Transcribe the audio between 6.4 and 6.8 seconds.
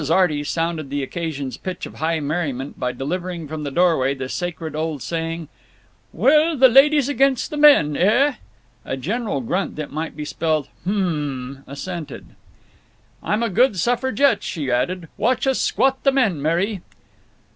the